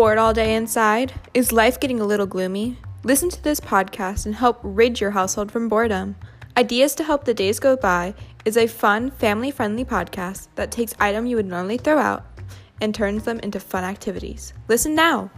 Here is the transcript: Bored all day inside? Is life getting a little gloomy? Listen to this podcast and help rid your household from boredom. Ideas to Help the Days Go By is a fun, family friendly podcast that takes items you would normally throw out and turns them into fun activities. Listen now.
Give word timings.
Bored 0.00 0.16
all 0.16 0.32
day 0.32 0.54
inside? 0.54 1.12
Is 1.34 1.52
life 1.52 1.78
getting 1.78 2.00
a 2.00 2.06
little 2.06 2.24
gloomy? 2.24 2.78
Listen 3.04 3.28
to 3.28 3.44
this 3.44 3.60
podcast 3.60 4.24
and 4.24 4.34
help 4.34 4.58
rid 4.62 4.98
your 4.98 5.10
household 5.10 5.52
from 5.52 5.68
boredom. 5.68 6.16
Ideas 6.56 6.94
to 6.94 7.04
Help 7.04 7.24
the 7.24 7.34
Days 7.34 7.60
Go 7.60 7.76
By 7.76 8.14
is 8.46 8.56
a 8.56 8.66
fun, 8.66 9.10
family 9.10 9.50
friendly 9.50 9.84
podcast 9.84 10.48
that 10.54 10.70
takes 10.70 10.94
items 10.98 11.28
you 11.28 11.36
would 11.36 11.44
normally 11.44 11.76
throw 11.76 11.98
out 11.98 12.24
and 12.80 12.94
turns 12.94 13.24
them 13.24 13.40
into 13.40 13.60
fun 13.60 13.84
activities. 13.84 14.54
Listen 14.68 14.94
now. 14.94 15.30